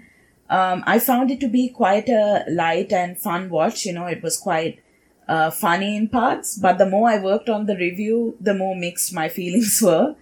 Um, 0.50 0.84
I 0.86 0.98
found 0.98 1.30
it 1.30 1.40
to 1.40 1.48
be 1.48 1.70
quite 1.70 2.08
a 2.08 2.44
light 2.48 2.92
and 2.92 3.18
fun 3.18 3.48
watch. 3.48 3.86
You 3.86 3.94
know, 3.94 4.06
it 4.06 4.22
was 4.22 4.36
quite 4.36 4.80
uh, 5.28 5.50
funny 5.50 5.96
in 5.96 6.08
parts, 6.08 6.58
but 6.58 6.76
the 6.76 6.86
more 6.86 7.08
I 7.08 7.18
worked 7.18 7.48
on 7.48 7.66
the 7.66 7.76
review, 7.76 8.36
the 8.40 8.54
more 8.54 8.76
mixed 8.76 9.14
my 9.14 9.28
feelings 9.28 9.80
were. 9.82 10.14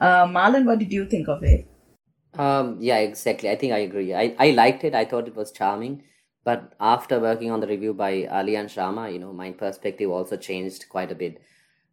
Uh, 0.00 0.26
Marlon, 0.26 0.64
what 0.64 0.78
did 0.78 0.92
you 0.92 1.04
think 1.04 1.28
of 1.28 1.42
it? 1.42 1.66
Um, 2.38 2.78
yeah, 2.80 2.98
exactly. 2.98 3.50
I 3.50 3.56
think 3.56 3.72
I 3.72 3.78
agree. 3.78 4.14
I, 4.14 4.34
I 4.38 4.50
liked 4.50 4.84
it. 4.84 4.94
I 4.94 5.04
thought 5.04 5.28
it 5.28 5.36
was 5.36 5.52
charming. 5.52 6.02
But 6.44 6.74
after 6.80 7.20
working 7.20 7.50
on 7.50 7.60
the 7.60 7.66
review 7.66 7.94
by 7.94 8.26
Ali 8.26 8.56
and 8.56 8.68
Sharma, 8.68 9.12
you 9.12 9.18
know, 9.18 9.32
my 9.32 9.52
perspective 9.52 10.10
also 10.10 10.36
changed 10.36 10.88
quite 10.88 11.10
a 11.10 11.14
bit. 11.14 11.40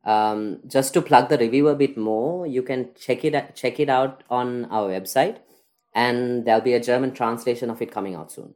Um, 0.04 0.60
just 0.68 0.94
to 0.96 1.02
plug 1.02 1.30
the 1.30 1.38
review 1.38 1.68
a 1.68 1.76
bit 1.76 1.98
more, 1.98 2.48
you 2.48 2.64
can 2.64 2.90
check 3.00 3.24
it 3.24 3.56
check 3.56 3.80
it 3.80 3.90
out 3.90 4.24
on 4.30 4.66
our 4.66 4.90
website, 4.90 5.38
and 5.94 6.46
there'll 6.46 6.62
be 6.62 6.74
a 6.74 6.80
German 6.80 7.14
translation 7.14 7.70
of 7.70 7.82
it 7.82 7.92
coming 7.92 8.16
out 8.16 8.32
soon. 8.32 8.56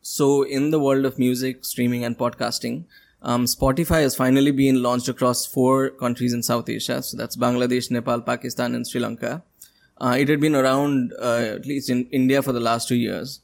So, 0.00 0.42
in 0.42 0.70
the 0.70 0.80
world 0.80 1.04
of 1.04 1.18
music, 1.18 1.64
streaming, 1.64 2.04
and 2.04 2.16
podcasting, 2.16 2.84
um, 3.22 3.44
Spotify 3.44 4.02
has 4.02 4.14
finally 4.14 4.52
been 4.52 4.82
launched 4.82 5.08
across 5.08 5.46
four 5.46 5.90
countries 5.90 6.32
in 6.32 6.42
South 6.42 6.68
Asia. 6.68 7.02
So 7.02 7.16
that's 7.16 7.36
Bangladesh, 7.36 7.90
Nepal, 7.90 8.20
Pakistan, 8.20 8.74
and 8.74 8.86
Sri 8.86 9.00
Lanka. 9.00 9.42
Uh, 9.98 10.16
it 10.18 10.28
had 10.28 10.40
been 10.40 10.54
around 10.54 11.12
uh, 11.20 11.56
at 11.56 11.66
least 11.66 11.88
in 11.88 12.06
India 12.10 12.42
for 12.42 12.52
the 12.52 12.60
last 12.60 12.86
two 12.86 12.96
years. 12.96 13.40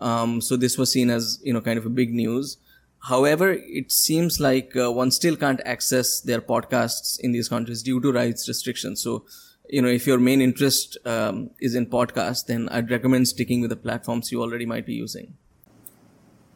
Um, 0.00 0.40
so 0.40 0.56
this 0.56 0.78
was 0.78 0.90
seen 0.90 1.10
as 1.10 1.40
you 1.42 1.52
know 1.52 1.60
kind 1.60 1.78
of 1.78 1.86
a 1.86 1.90
big 1.90 2.14
news. 2.14 2.58
However, 3.08 3.52
it 3.52 3.92
seems 3.92 4.40
like 4.40 4.74
uh, 4.76 4.90
one 4.90 5.12
still 5.12 5.36
can't 5.36 5.60
access 5.64 6.20
their 6.20 6.40
podcasts 6.40 7.20
in 7.20 7.30
these 7.30 7.48
countries 7.48 7.82
due 7.82 8.00
to 8.00 8.10
rights 8.10 8.48
restrictions. 8.48 9.00
So, 9.00 9.24
you 9.68 9.80
know, 9.80 9.88
if 9.88 10.08
your 10.08 10.18
main 10.18 10.40
interest 10.40 10.98
um, 11.06 11.50
is 11.60 11.76
in 11.76 11.86
podcasts, 11.86 12.46
then 12.46 12.68
I'd 12.68 12.90
recommend 12.90 13.28
sticking 13.28 13.60
with 13.60 13.70
the 13.70 13.76
platforms 13.76 14.32
you 14.32 14.42
already 14.42 14.66
might 14.66 14.86
be 14.86 14.94
using. 14.94 15.34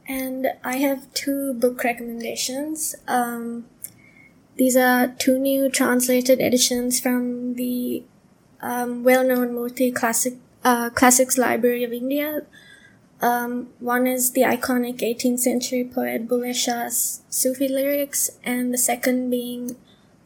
And 0.09 0.49
I 0.65 0.79
have 0.79 1.15
two 1.15 1.55
book 1.55 1.85
recommendations. 1.85 2.97
Um, 3.07 3.67
these 4.57 4.77
are 4.77 5.07
two 5.07 5.39
new 5.39 5.71
translated 5.71 6.41
editions 6.41 6.99
from 6.99 7.55
the 7.55 8.03
um, 8.61 9.05
well-known 9.05 9.55
Murty 9.55 9.93
Classic 9.93 10.35
uh, 10.65 10.91
Classics 10.91 11.39
Library 11.39 11.85
of 11.85 11.93
India. 11.93 12.43
Um, 13.23 13.69
one 13.81 14.07
is 14.07 14.33
the 14.33 14.43
iconic 14.43 15.01
18th 15.01 15.41
century 15.41 15.85
poet 15.85 16.27
Bulleh 16.27 16.55
Shah's 16.55 17.23
Sufi 17.29 17.69
lyrics, 17.69 18.31
and 18.43 18.73
the 18.73 18.79
second 18.79 19.31
being 19.31 19.77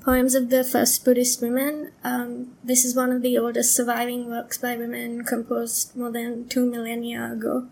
poems 0.01 0.35
of 0.35 0.51
the 0.51 0.63
first 0.63 1.05
Buddhist 1.05 1.41
women. 1.41 1.93
Um, 2.05 2.57
this 2.63 2.85
is 2.85 2.95
one 2.95 3.11
of 3.11 3.23
the 3.23 3.39
oldest 3.39 3.75
surviving 3.75 4.29
works 4.29 4.59
by 4.59 4.77
women 4.77 5.25
composed 5.25 5.97
more 5.97 6.13
than 6.13 6.47
two 6.47 6.67
millennia 6.71 7.33
ago. 7.33 7.69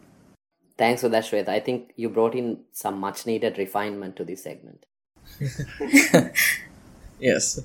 Thanks 0.79 1.03
for 1.03 1.09
that, 1.11 1.25
Shweta. 1.25 1.49
I 1.49 1.61
think 1.61 1.93
you 1.97 2.09
brought 2.09 2.35
in 2.35 2.61
some 2.73 2.99
much 2.99 3.27
needed 3.27 3.59
refinement 3.59 4.17
to 4.17 4.25
this 4.25 4.43
segment. 4.43 4.87
yes. 7.21 7.61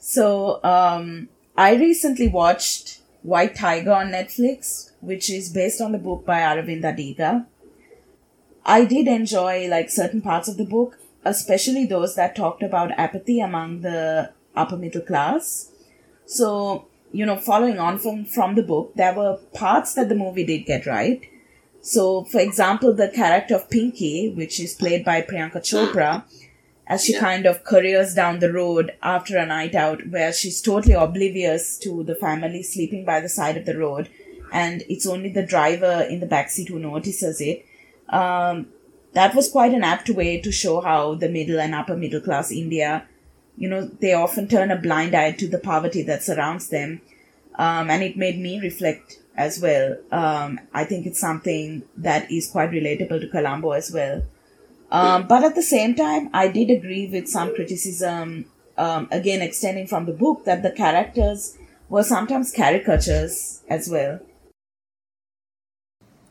So, 0.00 0.62
um, 0.64 1.28
I 1.56 1.74
recently 1.74 2.28
watched 2.28 3.01
White 3.22 3.54
Tiger 3.54 3.92
on 3.92 4.10
Netflix, 4.10 4.90
which 5.00 5.30
is 5.30 5.48
based 5.48 5.80
on 5.80 5.92
the 5.92 5.98
book 5.98 6.26
by 6.26 6.40
Aravind 6.40 6.82
Adiga. 6.82 7.46
I 8.64 8.84
did 8.84 9.06
enjoy 9.08 9.68
like 9.68 9.90
certain 9.90 10.20
parts 10.20 10.48
of 10.48 10.56
the 10.56 10.64
book, 10.64 10.98
especially 11.24 11.86
those 11.86 12.14
that 12.16 12.36
talked 12.36 12.62
about 12.62 12.92
apathy 12.92 13.40
among 13.40 13.80
the 13.82 14.32
upper 14.54 14.76
middle 14.76 15.02
class. 15.02 15.70
So, 16.26 16.86
you 17.12 17.26
know, 17.26 17.36
following 17.36 17.78
on 17.78 17.98
from, 17.98 18.24
from 18.24 18.54
the 18.54 18.62
book, 18.62 18.92
there 18.96 19.14
were 19.14 19.38
parts 19.54 19.94
that 19.94 20.08
the 20.08 20.14
movie 20.14 20.44
did 20.44 20.66
get 20.66 20.86
right. 20.86 21.20
So, 21.80 22.24
for 22.24 22.40
example, 22.40 22.94
the 22.94 23.08
character 23.08 23.56
of 23.56 23.68
Pinky, 23.68 24.30
which 24.30 24.60
is 24.60 24.74
played 24.74 25.04
by 25.04 25.22
Priyanka 25.22 25.56
Chopra, 25.56 26.24
as 26.86 27.04
she 27.04 27.14
yeah. 27.14 27.20
kind 27.20 27.46
of 27.46 27.64
careers 27.64 28.14
down 28.14 28.38
the 28.38 28.52
road 28.52 28.92
after 29.02 29.38
a 29.38 29.46
night 29.46 29.74
out 29.74 30.06
where 30.08 30.32
she's 30.32 30.60
totally 30.60 30.94
oblivious 30.94 31.78
to 31.78 32.02
the 32.04 32.14
family 32.14 32.62
sleeping 32.62 33.04
by 33.04 33.20
the 33.20 33.28
side 33.28 33.56
of 33.56 33.66
the 33.66 33.78
road 33.78 34.08
and 34.52 34.82
it's 34.88 35.06
only 35.06 35.30
the 35.30 35.44
driver 35.44 36.06
in 36.08 36.20
the 36.20 36.26
backseat 36.26 36.68
who 36.68 36.78
notices 36.78 37.40
it. 37.40 37.64
Um, 38.08 38.66
that 39.14 39.34
was 39.34 39.50
quite 39.50 39.72
an 39.72 39.84
apt 39.84 40.10
way 40.10 40.40
to 40.40 40.52
show 40.52 40.80
how 40.80 41.14
the 41.14 41.28
middle 41.28 41.60
and 41.60 41.74
upper 41.74 41.96
middle 41.96 42.20
class 42.20 42.52
India, 42.52 43.06
you 43.56 43.68
know, 43.68 43.86
they 43.86 44.12
often 44.12 44.48
turn 44.48 44.70
a 44.70 44.76
blind 44.76 45.14
eye 45.14 45.32
to 45.32 45.48
the 45.48 45.58
poverty 45.58 46.02
that 46.02 46.22
surrounds 46.22 46.68
them. 46.68 47.00
Um, 47.54 47.90
and 47.90 48.02
it 48.02 48.16
made 48.16 48.38
me 48.38 48.60
reflect 48.60 49.18
as 49.36 49.60
well. 49.60 49.96
Um, 50.10 50.60
I 50.72 50.84
think 50.84 51.06
it's 51.06 51.20
something 51.20 51.82
that 51.96 52.30
is 52.30 52.50
quite 52.50 52.70
relatable 52.70 53.20
to 53.20 53.28
Colombo 53.28 53.72
as 53.72 53.90
well. 53.92 54.22
Um, 54.92 55.26
but 55.26 55.42
at 55.42 55.54
the 55.54 55.62
same 55.62 55.94
time, 55.94 56.28
I 56.34 56.48
did 56.48 56.70
agree 56.70 57.08
with 57.10 57.26
some 57.26 57.54
criticism, 57.54 58.44
um, 58.76 59.08
again 59.10 59.40
extending 59.40 59.86
from 59.86 60.04
the 60.04 60.12
book, 60.12 60.44
that 60.44 60.62
the 60.62 60.70
characters 60.70 61.56
were 61.88 62.02
sometimes 62.02 62.52
caricatures 62.52 63.62
as 63.68 63.88
well. 63.88 64.20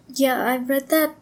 Yeah, 0.08 0.46
I've 0.46 0.70
read 0.70 0.90
that 0.90 1.16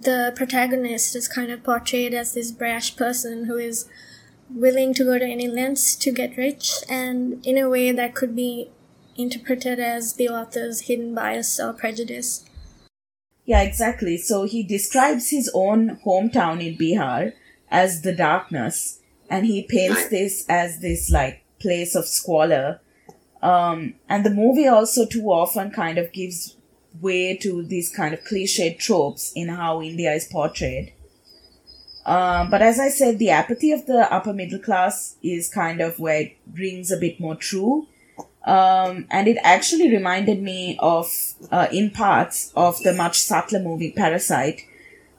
the 0.00 0.32
protagonist 0.34 1.14
is 1.14 1.28
kind 1.28 1.52
of 1.52 1.62
portrayed 1.62 2.14
as 2.14 2.34
this 2.34 2.50
brash 2.50 2.96
person 2.96 3.44
who 3.44 3.58
is 3.58 3.88
willing 4.50 4.92
to 4.94 5.04
go 5.04 5.18
to 5.18 5.24
any 5.24 5.46
lengths 5.46 5.94
to 5.96 6.10
get 6.10 6.36
rich, 6.36 6.72
and 6.88 7.46
in 7.46 7.56
a 7.58 7.68
way 7.68 7.92
that 7.92 8.16
could 8.16 8.34
be 8.34 8.70
interpreted 9.16 9.78
as 9.78 10.14
the 10.14 10.28
author's 10.28 10.82
hidden 10.82 11.14
bias 11.14 11.60
or 11.60 11.72
prejudice. 11.72 12.44
Yeah, 13.44 13.62
exactly. 13.62 14.16
So 14.18 14.44
he 14.44 14.62
describes 14.62 15.30
his 15.30 15.50
own 15.52 15.98
hometown 16.04 16.64
in 16.64 16.76
Bihar 16.76 17.32
as 17.70 18.02
the 18.02 18.14
darkness, 18.14 19.00
and 19.28 19.46
he 19.46 19.62
paints 19.62 20.08
this 20.08 20.44
as 20.48 20.80
this 20.80 21.10
like 21.10 21.42
place 21.58 21.94
of 21.94 22.06
squalor. 22.06 22.80
Um, 23.42 23.94
and 24.08 24.24
the 24.24 24.30
movie 24.30 24.68
also 24.68 25.06
too 25.06 25.26
often 25.26 25.70
kind 25.70 25.98
of 25.98 26.12
gives 26.12 26.56
way 27.00 27.36
to 27.38 27.64
these 27.64 27.94
kind 27.94 28.14
of 28.14 28.22
cliched 28.24 28.78
tropes 28.78 29.32
in 29.34 29.48
how 29.48 29.82
India 29.82 30.12
is 30.12 30.26
portrayed. 30.26 30.92
Um, 32.04 32.50
but 32.50 32.62
as 32.62 32.78
I 32.78 32.88
said, 32.88 33.18
the 33.18 33.30
apathy 33.30 33.72
of 33.72 33.86
the 33.86 34.12
upper 34.12 34.32
middle 34.32 34.58
class 34.58 35.16
is 35.22 35.48
kind 35.48 35.80
of 35.80 35.98
where 35.98 36.22
it 36.22 36.36
rings 36.52 36.90
a 36.90 36.96
bit 36.96 37.20
more 37.20 37.36
true. 37.36 37.86
Um, 38.44 39.06
and 39.10 39.28
it 39.28 39.38
actually 39.44 39.90
reminded 39.90 40.42
me 40.42 40.76
of, 40.80 41.06
uh, 41.50 41.68
in 41.72 41.90
parts, 41.90 42.52
of 42.56 42.82
the 42.82 42.92
much 42.92 43.20
subtler 43.20 43.60
movie 43.60 43.92
Parasite, 43.92 44.62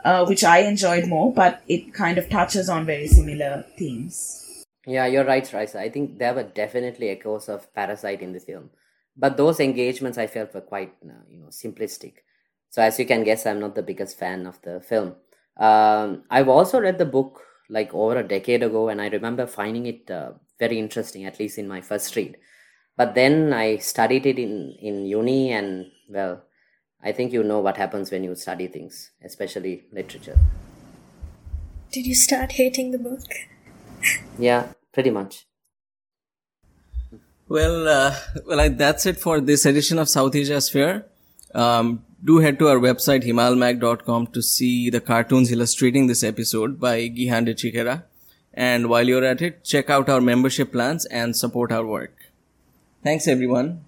uh, 0.04 0.26
which 0.26 0.44
I 0.44 0.60
enjoyed 0.60 1.08
more, 1.08 1.34
but 1.34 1.62
it 1.68 1.94
kind 1.94 2.18
of 2.18 2.30
touches 2.30 2.68
on 2.70 2.86
very 2.86 3.08
similar 3.08 3.66
themes. 3.78 4.66
Yeah, 4.86 5.06
you're 5.06 5.24
right, 5.24 5.52
Raisa. 5.54 5.80
I 5.80 5.90
think 5.90 6.20
there 6.20 6.34
were 6.34 6.44
definitely 6.44 7.10
echoes 7.10 7.48
of 7.48 7.74
Parasite 7.74 8.22
in 8.22 8.34
this 8.34 8.44
film, 8.44 8.70
but 9.16 9.38
those 9.38 9.62
engagements 9.62 10.18
I 10.18 10.28
felt 10.28 10.54
were 10.54 10.62
quite, 10.62 10.94
uh, 11.06 11.24
you 11.30 11.40
know, 11.40 11.48
simplistic. 11.48 12.16
So 12.70 12.82
as 12.82 13.00
you 13.00 13.06
can 13.06 13.24
guess, 13.24 13.46
I'm 13.46 13.62
not 13.62 13.76
the 13.76 13.84
biggest 13.84 14.18
fan 14.18 14.46
of 14.46 14.62
the 14.64 14.82
film. 14.82 15.16
Um, 15.56 16.24
I've 16.30 16.50
also 16.50 16.82
read 16.82 16.98
the 16.98 17.06
book 17.06 17.42
like 17.70 17.94
over 17.94 18.18
a 18.18 18.28
decade 18.28 18.64
ago, 18.64 18.90
and 18.90 19.02
I 19.02 19.08
remember 19.08 19.48
finding 19.48 19.86
it 19.86 20.12
uh, 20.12 20.32
very 20.60 20.78
interesting, 20.78 21.24
at 21.24 21.40
least 21.40 21.58
in 21.58 21.68
my 21.68 21.80
first 21.80 22.14
read 22.18 22.36
but 22.98 23.16
then 23.16 23.54
i 23.54 23.78
studied 23.78 24.26
it 24.26 24.40
in 24.40 24.76
in 24.80 25.06
uni 25.06 25.52
and 25.52 25.92
well 26.10 26.42
i 27.04 27.12
think 27.12 27.32
you 27.32 27.44
know 27.44 27.60
what 27.60 27.78
happens 27.78 28.12
when 28.12 28.24
you 28.24 28.36
study 28.36 28.68
things 28.68 29.12
especially 29.24 29.84
literature 29.92 30.38
did 31.92 32.06
you 32.06 32.16
start 32.16 32.54
hating 32.54 32.92
the 32.92 32.98
book 32.98 33.22
yeah 34.38 34.68
pretty 34.92 35.10
much 35.10 35.46
well 37.48 37.88
uh, 37.88 38.16
well 38.48 38.60
I, 38.60 38.70
that's 38.70 39.06
it 39.06 39.18
for 39.20 39.40
this 39.40 39.66
edition 39.66 40.00
of 40.00 40.10
south 40.10 40.36
asia 40.36 40.62
sphere 40.62 41.06
um, 41.54 42.04
do 42.24 42.38
head 42.40 42.58
to 42.60 42.68
our 42.70 42.78
website 42.78 43.24
himalmag.com 43.24 44.28
to 44.28 44.42
see 44.42 44.90
the 44.90 45.02
cartoons 45.02 45.52
illustrating 45.52 46.08
this 46.08 46.24
episode 46.24 46.80
by 46.80 47.10
Gihan 47.10 47.48
Chickera. 47.48 48.04
And 48.54 48.88
while 48.88 49.08
you're 49.08 49.26
at 49.26 49.42
it, 49.42 49.64
check 49.64 49.90
out 49.90 50.10
our 50.10 50.22
membership 50.22 50.72
plans 50.72 51.06
and 51.06 51.36
support 51.36 51.72
our 51.72 51.86
work. 51.86 52.23
Thanks, 53.04 53.28
everyone. 53.28 53.84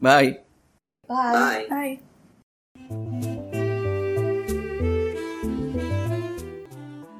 Bye. 0.00 0.40
Bye. 1.08 1.66
Bye. 1.70 2.00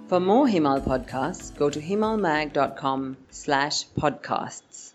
For 0.08 0.20
more 0.20 0.46
Himal 0.46 0.80
podcasts, 0.80 1.54
go 1.54 1.68
to 1.70 1.80
himalmag.com 1.80 3.16
slash 3.30 3.86
podcasts. 3.98 4.92